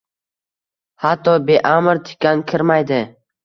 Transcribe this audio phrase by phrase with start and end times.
[1.03, 3.03] Hatto beamr tikan kirmaydi.